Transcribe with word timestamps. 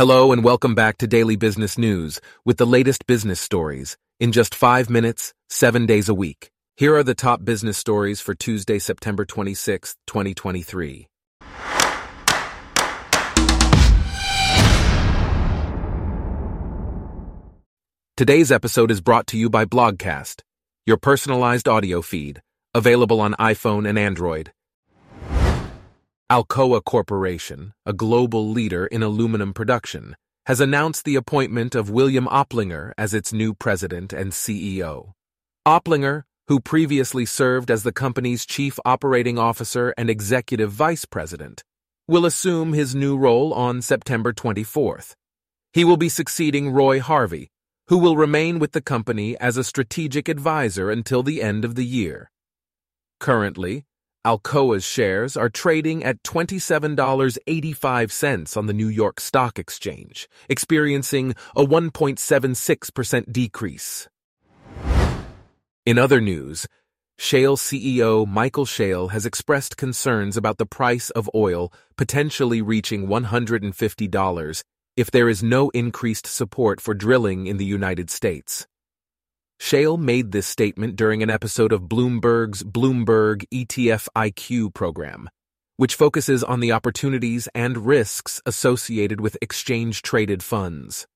Hello 0.00 0.32
and 0.32 0.42
welcome 0.42 0.74
back 0.74 0.96
to 0.96 1.06
Daily 1.06 1.36
Business 1.36 1.76
News 1.76 2.22
with 2.42 2.56
the 2.56 2.66
latest 2.66 3.06
business 3.06 3.38
stories 3.38 3.98
in 4.18 4.32
just 4.32 4.54
five 4.54 4.88
minutes, 4.88 5.34
seven 5.50 5.84
days 5.84 6.08
a 6.08 6.14
week. 6.14 6.50
Here 6.74 6.96
are 6.96 7.02
the 7.02 7.14
top 7.14 7.44
business 7.44 7.76
stories 7.76 8.18
for 8.18 8.34
Tuesday, 8.34 8.78
September 8.78 9.26
26, 9.26 9.96
2023. 10.06 11.06
Today's 18.16 18.50
episode 18.50 18.90
is 18.90 19.02
brought 19.02 19.26
to 19.26 19.36
you 19.36 19.50
by 19.50 19.66
Blogcast, 19.66 20.40
your 20.86 20.96
personalized 20.96 21.68
audio 21.68 22.00
feed, 22.00 22.40
available 22.72 23.20
on 23.20 23.34
iPhone 23.34 23.86
and 23.86 23.98
Android. 23.98 24.50
Alcoa 26.30 26.80
Corporation, 26.84 27.72
a 27.84 27.92
global 27.92 28.48
leader 28.48 28.86
in 28.86 29.02
aluminum 29.02 29.52
production, 29.52 30.14
has 30.46 30.60
announced 30.60 31.04
the 31.04 31.16
appointment 31.16 31.74
of 31.74 31.90
William 31.90 32.26
Oplinger 32.26 32.92
as 32.96 33.12
its 33.12 33.32
new 33.32 33.52
president 33.52 34.12
and 34.12 34.30
CEO. 34.30 35.10
Oplinger, 35.66 36.22
who 36.46 36.60
previously 36.60 37.26
served 37.26 37.68
as 37.68 37.82
the 37.82 37.90
company's 37.90 38.46
chief 38.46 38.78
operating 38.84 39.40
officer 39.40 39.92
and 39.98 40.08
executive 40.08 40.70
vice 40.70 41.04
president, 41.04 41.64
will 42.06 42.24
assume 42.24 42.74
his 42.74 42.94
new 42.94 43.18
role 43.18 43.52
on 43.52 43.82
September 43.82 44.32
24th. 44.32 45.14
He 45.72 45.84
will 45.84 45.96
be 45.96 46.08
succeeding 46.08 46.70
Roy 46.70 47.00
Harvey, 47.00 47.48
who 47.88 47.98
will 47.98 48.16
remain 48.16 48.60
with 48.60 48.70
the 48.70 48.80
company 48.80 49.36
as 49.38 49.56
a 49.56 49.64
strategic 49.64 50.28
advisor 50.28 50.92
until 50.92 51.24
the 51.24 51.42
end 51.42 51.64
of 51.64 51.74
the 51.74 51.84
year. 51.84 52.30
Currently, 53.18 53.84
Alcoa's 54.26 54.84
shares 54.84 55.34
are 55.34 55.48
trading 55.48 56.04
at 56.04 56.22
$27.85 56.24 58.54
on 58.54 58.66
the 58.66 58.74
New 58.74 58.88
York 58.88 59.18
Stock 59.18 59.58
Exchange, 59.58 60.28
experiencing 60.46 61.34
a 61.56 61.64
1.76% 61.64 63.32
decrease. 63.32 64.08
In 65.86 65.96
other 65.96 66.20
news, 66.20 66.66
Shale 67.18 67.56
CEO 67.56 68.26
Michael 68.26 68.66
Shale 68.66 69.08
has 69.08 69.24
expressed 69.24 69.78
concerns 69.78 70.36
about 70.36 70.58
the 70.58 70.66
price 70.66 71.08
of 71.10 71.30
oil 71.34 71.72
potentially 71.96 72.60
reaching 72.60 73.08
$150 73.08 74.62
if 74.98 75.10
there 75.10 75.30
is 75.30 75.42
no 75.42 75.70
increased 75.70 76.26
support 76.26 76.78
for 76.78 76.92
drilling 76.92 77.46
in 77.46 77.56
the 77.56 77.64
United 77.64 78.10
States. 78.10 78.66
Shale 79.62 79.98
made 79.98 80.32
this 80.32 80.46
statement 80.46 80.96
during 80.96 81.22
an 81.22 81.28
episode 81.28 81.70
of 81.70 81.82
Bloomberg's 81.82 82.62
Bloomberg 82.62 83.44
ETF 83.52 84.08
IQ 84.16 84.72
program, 84.72 85.28
which 85.76 85.94
focuses 85.94 86.42
on 86.42 86.60
the 86.60 86.72
opportunities 86.72 87.46
and 87.54 87.86
risks 87.86 88.40
associated 88.46 89.20
with 89.20 89.36
exchange 89.42 90.00
traded 90.00 90.42
funds. 90.42 91.06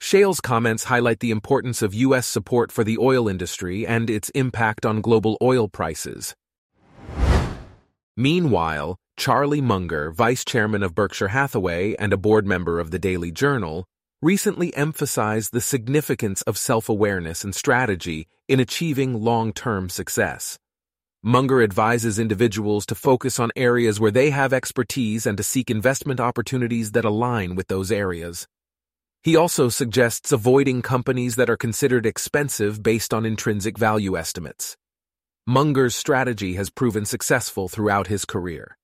Shale's 0.00 0.40
comments 0.40 0.84
highlight 0.84 1.18
the 1.18 1.32
importance 1.32 1.82
of 1.82 1.92
U.S. 1.92 2.26
support 2.28 2.70
for 2.70 2.84
the 2.84 2.96
oil 2.98 3.28
industry 3.28 3.84
and 3.84 4.08
its 4.08 4.30
impact 4.30 4.86
on 4.86 5.00
global 5.00 5.36
oil 5.42 5.66
prices. 5.66 6.36
Meanwhile, 8.16 8.96
Charlie 9.18 9.60
Munger, 9.60 10.12
vice 10.12 10.44
chairman 10.44 10.84
of 10.84 10.94
Berkshire 10.94 11.28
Hathaway 11.28 11.96
and 11.96 12.12
a 12.12 12.16
board 12.16 12.46
member 12.46 12.78
of 12.78 12.92
the 12.92 13.00
Daily 13.00 13.32
Journal, 13.32 13.86
recently 14.22 14.74
emphasized 14.76 15.52
the 15.52 15.60
significance 15.62 16.42
of 16.42 16.58
self-awareness 16.58 17.42
and 17.42 17.54
strategy 17.54 18.28
in 18.48 18.60
achieving 18.60 19.22
long-term 19.22 19.88
success. 19.88 20.58
Munger 21.22 21.62
advises 21.62 22.18
individuals 22.18 22.84
to 22.86 22.94
focus 22.94 23.38
on 23.38 23.50
areas 23.56 23.98
where 23.98 24.10
they 24.10 24.30
have 24.30 24.52
expertise 24.52 25.26
and 25.26 25.36
to 25.38 25.42
seek 25.42 25.70
investment 25.70 26.20
opportunities 26.20 26.92
that 26.92 27.04
align 27.04 27.54
with 27.54 27.68
those 27.68 27.90
areas. 27.90 28.46
He 29.22 29.36
also 29.36 29.68
suggests 29.68 30.32
avoiding 30.32 30.82
companies 30.82 31.36
that 31.36 31.50
are 31.50 31.56
considered 31.56 32.06
expensive 32.06 32.82
based 32.82 33.12
on 33.12 33.26
intrinsic 33.26 33.78
value 33.78 34.16
estimates. 34.18 34.76
Munger's 35.46 35.94
strategy 35.94 36.54
has 36.54 36.70
proven 36.70 37.04
successful 37.04 37.68
throughout 37.68 38.06
his 38.06 38.24
career. 38.24 38.76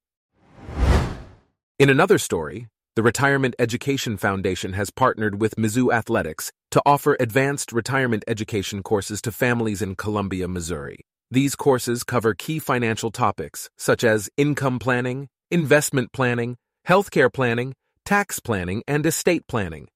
In 1.79 1.91
another 1.91 2.19
story, 2.19 2.69
the 2.97 3.03
Retirement 3.03 3.55
Education 3.59 4.17
Foundation 4.17 4.73
has 4.73 4.89
partnered 4.89 5.39
with 5.39 5.57
Mizzou 5.57 5.93
Athletics 5.93 6.51
to 6.71 6.81
offer 6.87 7.15
advanced 7.21 7.71
retirement 7.71 8.25
education 8.27 8.83
courses 8.83 9.21
to 9.21 9.31
families 9.31 9.83
in 9.83 9.97
Columbia, 9.97 10.49
Missouri. 10.49 11.05
These 11.31 11.57
courses 11.57 12.05
cover 12.05 12.33
key 12.33 12.59
financial 12.59 13.11
topics 13.11 13.69
such 13.77 14.03
as 14.03 14.31
income 14.39 14.79
planning, 14.79 15.29
investment 15.51 16.11
planning, 16.15 16.57
healthcare 16.89 17.31
planning, 17.31 17.75
tax 18.07 18.41
planning, 18.41 18.83
and 18.89 19.05
estate 19.05 19.47
planning. 19.47 19.89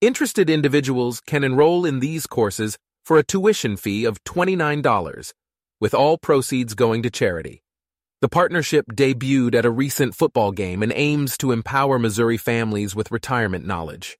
Interested 0.00 0.48
individuals 0.48 1.20
can 1.20 1.44
enroll 1.44 1.84
in 1.84 2.00
these 2.00 2.26
courses 2.26 2.78
for 3.04 3.18
a 3.18 3.22
tuition 3.22 3.76
fee 3.76 4.06
of 4.06 4.24
$29, 4.24 5.34
with 5.82 5.92
all 5.92 6.16
proceeds 6.16 6.72
going 6.72 7.02
to 7.02 7.10
charity. 7.10 7.62
The 8.22 8.28
partnership 8.28 8.86
debuted 8.92 9.56
at 9.56 9.64
a 9.64 9.70
recent 9.70 10.14
football 10.14 10.52
game 10.52 10.84
and 10.84 10.92
aims 10.94 11.36
to 11.38 11.50
empower 11.50 11.98
Missouri 11.98 12.36
families 12.36 12.94
with 12.94 13.10
retirement 13.10 13.66
knowledge. 13.66 14.16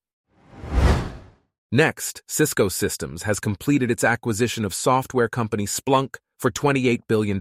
Next, 1.70 2.20
Cisco 2.26 2.68
Systems 2.68 3.22
has 3.22 3.38
completed 3.38 3.92
its 3.92 4.02
acquisition 4.02 4.64
of 4.64 4.74
software 4.74 5.28
company 5.28 5.66
Splunk 5.66 6.16
for 6.40 6.50
$28 6.50 7.02
billion. 7.06 7.40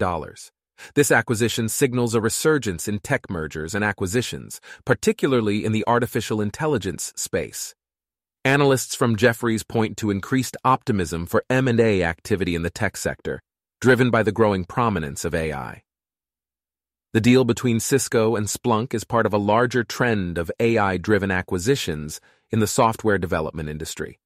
This 0.93 1.09
acquisition 1.09 1.67
signals 1.67 2.13
a 2.13 2.21
resurgence 2.21 2.87
in 2.87 2.99
tech 2.99 3.27
mergers 3.27 3.73
and 3.73 3.83
acquisitions, 3.83 4.61
particularly 4.85 5.65
in 5.65 5.71
the 5.71 5.83
artificial 5.87 6.39
intelligence 6.39 7.11
space. 7.15 7.73
Analysts 8.45 8.93
from 8.93 9.15
Jefferies 9.15 9.63
point 9.63 9.97
to 9.97 10.11
increased 10.11 10.55
optimism 10.63 11.25
for 11.25 11.43
M&A 11.49 12.03
activity 12.03 12.53
in 12.53 12.61
the 12.61 12.69
tech 12.69 12.97
sector, 12.97 13.41
driven 13.79 14.11
by 14.11 14.21
the 14.21 14.31
growing 14.31 14.63
prominence 14.63 15.25
of 15.25 15.33
AI. 15.33 15.81
The 17.13 17.19
deal 17.19 17.43
between 17.43 17.81
Cisco 17.81 18.37
and 18.37 18.47
Splunk 18.47 18.93
is 18.93 19.03
part 19.03 19.25
of 19.25 19.33
a 19.33 19.37
larger 19.37 19.83
trend 19.83 20.37
of 20.37 20.49
AI 20.61 20.95
driven 20.95 21.29
acquisitions 21.29 22.21
in 22.51 22.59
the 22.59 22.67
software 22.67 23.17
development 23.17 23.67
industry. 23.67 24.17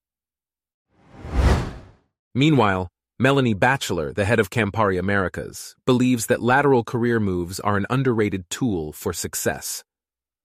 Meanwhile, 2.35 2.89
Melanie 3.17 3.55
Batchelor, 3.55 4.13
the 4.13 4.25
head 4.25 4.39
of 4.39 4.51
Campari 4.51 4.99
Americas, 4.99 5.75
believes 5.87 6.27
that 6.27 6.43
lateral 6.43 6.83
career 6.83 7.19
moves 7.19 7.59
are 7.59 7.75
an 7.75 7.87
underrated 7.89 8.47
tool 8.51 8.93
for 8.93 9.13
success. 9.13 9.83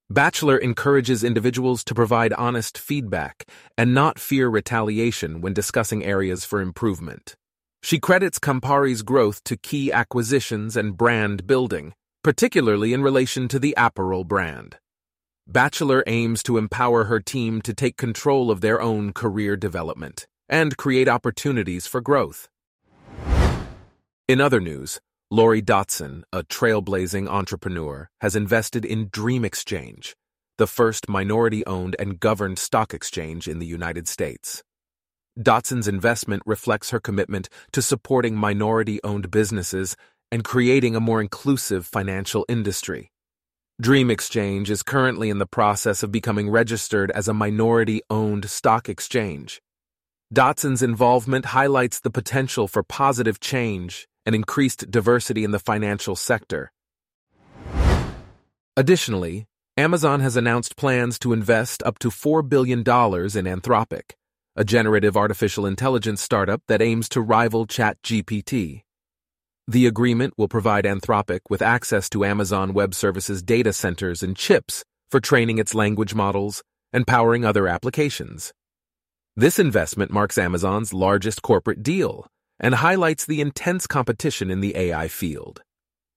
Batchelor 0.08 0.56
encourages 0.56 1.22
individuals 1.22 1.84
to 1.84 1.94
provide 1.94 2.32
honest 2.32 2.78
feedback 2.78 3.44
and 3.76 3.92
not 3.92 4.18
fear 4.18 4.48
retaliation 4.48 5.42
when 5.42 5.52
discussing 5.52 6.02
areas 6.06 6.46
for 6.46 6.62
improvement. 6.62 7.36
She 7.82 8.00
credits 8.00 8.38
Campari's 8.38 9.02
growth 9.02 9.44
to 9.44 9.58
key 9.58 9.92
acquisitions 9.92 10.74
and 10.74 10.96
brand 10.96 11.46
building, 11.46 11.92
particularly 12.22 12.92
in 12.92 13.02
relation 13.02 13.48
to 13.48 13.58
the 13.58 13.74
Aperol 13.78 14.26
brand. 14.26 14.76
Batchelor 15.46 16.04
aims 16.06 16.42
to 16.44 16.58
empower 16.58 17.04
her 17.04 17.18
team 17.18 17.60
to 17.62 17.74
take 17.74 17.96
control 17.96 18.50
of 18.50 18.60
their 18.60 18.80
own 18.80 19.12
career 19.12 19.56
development 19.56 20.26
and 20.48 20.76
create 20.76 21.08
opportunities 21.08 21.86
for 21.86 22.00
growth. 22.00 22.48
In 24.28 24.40
other 24.40 24.60
news, 24.60 25.00
Lori 25.30 25.62
Dotson, 25.62 26.22
a 26.32 26.42
trailblazing 26.42 27.28
entrepreneur, 27.28 28.10
has 28.20 28.36
invested 28.36 28.84
in 28.84 29.08
Dream 29.08 29.44
Exchange, 29.44 30.14
the 30.58 30.66
first 30.66 31.08
minority 31.08 31.64
owned 31.66 31.96
and 31.98 32.20
governed 32.20 32.58
stock 32.58 32.92
exchange 32.92 33.48
in 33.48 33.60
the 33.60 33.66
United 33.66 34.06
States. 34.06 34.62
Dotson's 35.40 35.88
investment 35.88 36.42
reflects 36.44 36.90
her 36.90 37.00
commitment 37.00 37.48
to 37.72 37.80
supporting 37.80 38.36
minority 38.36 39.00
owned 39.02 39.30
businesses 39.30 39.96
and 40.32 40.44
creating 40.44 40.94
a 40.94 41.00
more 41.00 41.20
inclusive 41.20 41.86
financial 41.86 42.44
industry. 42.48 43.10
Dream 43.80 44.10
Exchange 44.10 44.70
is 44.70 44.82
currently 44.82 45.30
in 45.30 45.38
the 45.38 45.46
process 45.46 46.02
of 46.02 46.12
becoming 46.12 46.50
registered 46.50 47.10
as 47.12 47.28
a 47.28 47.34
minority 47.34 48.02
owned 48.10 48.50
stock 48.50 48.88
exchange. 48.88 49.62
Dotson's 50.32 50.82
involvement 50.82 51.46
highlights 51.46 51.98
the 52.00 52.10
potential 52.10 52.68
for 52.68 52.82
positive 52.82 53.40
change 53.40 54.06
and 54.26 54.34
increased 54.34 54.90
diversity 54.90 55.44
in 55.44 55.50
the 55.50 55.58
financial 55.58 56.14
sector. 56.14 56.70
Additionally, 58.76 59.46
Amazon 59.76 60.20
has 60.20 60.36
announced 60.36 60.76
plans 60.76 61.18
to 61.18 61.32
invest 61.32 61.82
up 61.84 61.98
to 62.00 62.10
$4 62.10 62.46
billion 62.46 62.80
in 62.80 62.84
Anthropic, 62.84 64.12
a 64.54 64.64
generative 64.64 65.16
artificial 65.16 65.64
intelligence 65.64 66.20
startup 66.20 66.62
that 66.68 66.82
aims 66.82 67.08
to 67.08 67.20
rival 67.20 67.66
ChatGPT. 67.66 68.82
The 69.70 69.86
agreement 69.86 70.34
will 70.36 70.48
provide 70.48 70.84
Anthropic 70.84 71.42
with 71.48 71.62
access 71.62 72.10
to 72.10 72.24
Amazon 72.24 72.72
Web 72.72 72.92
Services 72.92 73.40
data 73.40 73.72
centers 73.72 74.20
and 74.20 74.36
chips 74.36 74.84
for 75.12 75.20
training 75.20 75.58
its 75.58 75.76
language 75.76 76.12
models 76.12 76.64
and 76.92 77.06
powering 77.06 77.44
other 77.44 77.68
applications. 77.68 78.52
This 79.36 79.60
investment 79.60 80.10
marks 80.10 80.38
Amazon's 80.38 80.92
largest 80.92 81.42
corporate 81.42 81.84
deal 81.84 82.26
and 82.58 82.74
highlights 82.74 83.24
the 83.24 83.40
intense 83.40 83.86
competition 83.86 84.50
in 84.50 84.58
the 84.58 84.76
AI 84.76 85.06
field. 85.06 85.62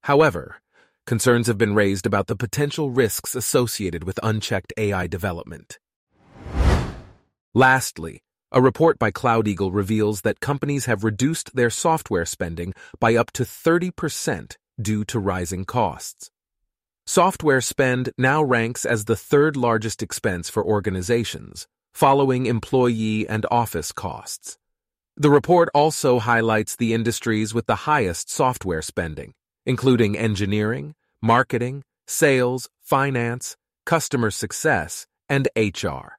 However, 0.01 0.56
concerns 1.06 1.45
have 1.45 1.59
been 1.59 1.75
raised 1.75 2.07
about 2.07 2.25
the 2.25 2.35
potential 2.35 2.89
risks 2.89 3.35
associated 3.35 4.03
with 4.03 4.19
unchecked 4.23 4.73
AI 4.77 5.06
development. 5.06 5.77
Lastly, 7.53 8.23
a 8.53 8.61
report 8.61 9.00
by 9.00 9.09
CloudEagle 9.09 9.73
reveals 9.73 10.21
that 10.21 10.39
companies 10.39 10.85
have 10.85 11.03
reduced 11.03 11.55
their 11.55 11.71
software 11.71 12.25
spending 12.25 12.73
by 13.00 13.15
up 13.15 13.31
to 13.31 13.44
30% 13.44 14.57
due 14.79 15.03
to 15.05 15.19
rising 15.19 15.65
costs. 15.65 16.29
Software 17.07 17.61
spend 17.61 18.11
now 18.15 18.44
ranks 18.44 18.85
as 18.85 19.05
the 19.05 19.15
third 19.15 19.57
largest 19.57 20.03
expense 20.03 20.50
for 20.50 20.63
organizations, 20.63 21.67
following 21.94 22.45
employee 22.45 23.27
and 23.27 23.45
office 23.50 23.91
costs. 23.91 24.57
The 25.17 25.31
report 25.31 25.69
also 25.73 26.19
highlights 26.19 26.75
the 26.75 26.94
industries 26.94 27.53
with 27.53 27.65
the 27.65 27.83
highest 27.91 28.29
software 28.29 28.83
spending, 28.83 29.33
including 29.65 30.15
engineering, 30.15 30.94
marketing, 31.21 31.83
sales, 32.07 32.69
finance, 32.81 33.57
customer 33.85 34.29
success, 34.31 35.07
and 35.27 35.47
HR. 35.56 36.17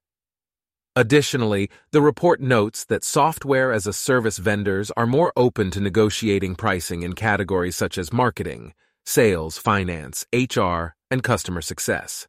Additionally, 0.97 1.71
the 1.91 2.01
report 2.01 2.41
notes 2.41 2.85
that 2.85 3.03
software 3.03 3.73
as 3.73 3.87
a 3.87 3.93
service 3.93 4.39
vendors 4.39 4.93
are 4.93 5.07
more 5.07 5.33
open 5.37 5.73
to 5.73 5.81
negotiating 5.81 6.55
pricing 6.55 7.03
in 7.03 7.15
categories 7.15 7.75
such 7.75 7.99
as 7.99 8.13
marketing, 8.13 8.75
sales, 9.05 9.59
finance, 9.59 10.25
HR, 10.33 10.95
and 11.11 11.25
customer 11.25 11.61
success. 11.61 12.29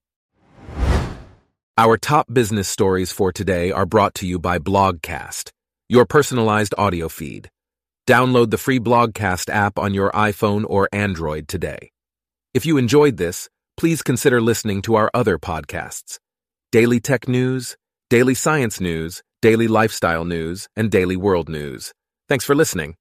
Our 1.78 1.98
top 1.98 2.34
business 2.34 2.68
stories 2.68 3.12
for 3.12 3.32
today 3.32 3.72
are 3.72 3.86
brought 3.86 4.16
to 4.16 4.28
you 4.28 4.40
by 4.40 4.58
Blogcast, 4.58 5.52
your 5.88 6.06
personalized 6.06 6.74
audio 6.76 7.08
feed. 7.08 7.52
Download 8.08 8.50
the 8.50 8.58
free 8.58 8.80
Blogcast 8.80 9.50
app 9.50 9.78
on 9.78 9.94
your 9.94 10.10
iPhone 10.12 10.66
or 10.68 10.90
Android 10.92 11.48
today. 11.48 11.92
If 12.56 12.66
you 12.66 12.78
enjoyed 12.78 13.18
this, 13.18 13.48
please 13.78 14.02
consider 14.02 14.42
listening 14.42 14.82
to 14.84 14.96
our 14.96 15.12
other 15.14 15.38
podcasts 15.38 16.18
Daily 16.72 17.00
Tech 17.00 17.28
News, 17.28 17.78
Daily 18.08 18.36
Science 18.36 18.80
News, 18.80 19.24
Daily 19.42 19.68
Lifestyle 19.68 20.26
News, 20.26 20.68
and 20.76 20.92
Daily 20.92 21.16
World 21.16 21.50
News. 21.50 21.92
Thanks 22.30 22.46
for 22.46 22.54
listening. 22.54 22.94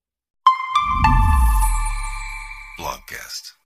Blogcast. 2.78 3.52